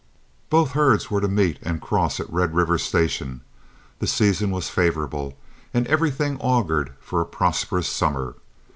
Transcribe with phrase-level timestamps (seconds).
[0.49, 3.41] Both herds were to meet and cross at Red River Station.
[3.99, 5.37] The season was favorable,
[5.75, 8.33] and everything augured for a prosperous summer.